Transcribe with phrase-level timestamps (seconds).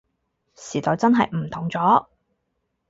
[0.55, 2.07] 時代真係唔同咗